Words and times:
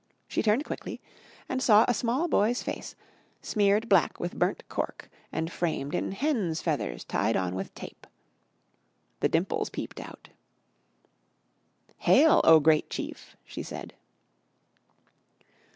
She 0.27 0.41
turned 0.41 0.65
quickly 0.65 0.99
and 1.47 1.61
saw 1.61 1.85
a 1.87 1.93
small 1.93 2.27
boy's 2.27 2.63
face, 2.63 2.95
smeared 3.43 3.87
black 3.87 4.19
with 4.19 4.33
burnt 4.39 4.63
cork 4.67 5.11
and 5.31 5.51
framed 5.51 5.93
in 5.93 6.13
hens' 6.13 6.59
feathers 6.59 7.03
tied 7.03 7.37
on 7.37 7.53
with 7.53 7.75
tape. 7.75 8.07
The 9.19 9.29
dimples 9.29 9.69
peeped 9.69 9.99
out. 9.99 10.29
"Hail, 11.99 12.41
O 12.45 12.59
great 12.59 12.89
chief!" 12.89 13.37
she 13.45 13.61
said. 13.61 13.93